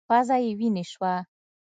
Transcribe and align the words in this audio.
پزه 0.09 0.35
مې 0.43 0.51
وينې 0.59 0.83
سوه. 0.91 1.13